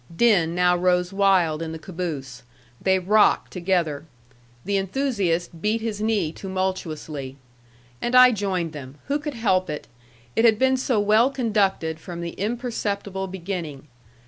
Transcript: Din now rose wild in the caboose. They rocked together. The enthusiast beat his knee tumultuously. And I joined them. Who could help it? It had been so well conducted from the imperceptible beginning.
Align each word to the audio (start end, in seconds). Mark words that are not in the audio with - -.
Din 0.15 0.55
now 0.55 0.75
rose 0.75 1.13
wild 1.13 1.61
in 1.61 1.73
the 1.73 1.77
caboose. 1.77 2.41
They 2.81 2.97
rocked 2.97 3.53
together. 3.53 4.05
The 4.65 4.77
enthusiast 4.77 5.61
beat 5.61 5.79
his 5.81 6.01
knee 6.01 6.31
tumultuously. 6.31 7.37
And 8.01 8.15
I 8.15 8.31
joined 8.31 8.73
them. 8.73 8.95
Who 9.09 9.19
could 9.19 9.35
help 9.35 9.69
it? 9.69 9.87
It 10.35 10.43
had 10.43 10.57
been 10.57 10.77
so 10.77 10.99
well 10.99 11.29
conducted 11.29 11.99
from 11.99 12.21
the 12.21 12.31
imperceptible 12.31 13.27
beginning. 13.27 13.89